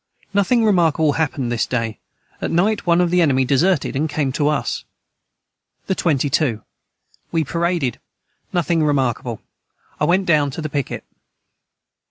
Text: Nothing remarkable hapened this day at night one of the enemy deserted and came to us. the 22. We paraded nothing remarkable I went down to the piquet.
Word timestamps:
Nothing 0.33 0.65
remarkable 0.65 1.13
hapened 1.13 1.51
this 1.51 1.67
day 1.67 1.99
at 2.41 2.49
night 2.49 2.87
one 2.87 3.01
of 3.01 3.11
the 3.11 3.21
enemy 3.21 3.45
deserted 3.45 3.95
and 3.95 4.09
came 4.09 4.31
to 4.31 4.47
us. 4.47 4.83
the 5.85 5.93
22. 5.93 6.63
We 7.31 7.43
paraded 7.43 7.99
nothing 8.51 8.83
remarkable 8.83 9.41
I 9.99 10.05
went 10.05 10.25
down 10.25 10.49
to 10.57 10.61
the 10.63 10.69
piquet. 10.69 11.03